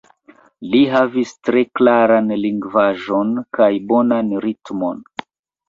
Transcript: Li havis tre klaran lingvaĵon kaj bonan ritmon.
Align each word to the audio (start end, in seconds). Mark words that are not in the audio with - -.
Li 0.69 0.79
havis 0.93 1.33
tre 1.49 1.61
klaran 1.81 2.33
lingvaĵon 2.47 3.37
kaj 3.61 3.71
bonan 3.95 4.35
ritmon. 4.49 5.09